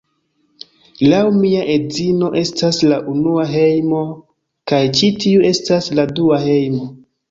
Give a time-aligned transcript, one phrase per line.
[1.13, 4.03] Laŭ mia edzino, estas la unua hejmo,
[4.75, 6.95] kaj ĉi tiu estas la dua hejmo.